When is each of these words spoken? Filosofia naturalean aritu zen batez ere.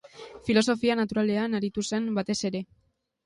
Filosofia 0.47 0.95
naturalean 0.99 1.59
aritu 1.59 1.85
zen 1.91 2.09
batez 2.17 2.39
ere. 2.51 2.63